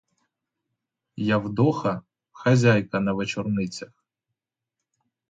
[1.35, 1.93] Явдоха—
[2.41, 3.93] хазяйка на вечорницях.